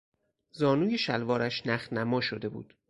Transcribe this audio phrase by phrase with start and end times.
[0.51, 2.73] زانوی شلوارش نخنما شده بود.